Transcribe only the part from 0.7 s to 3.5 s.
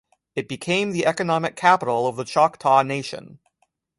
the economic capital of the Choctaw Nation.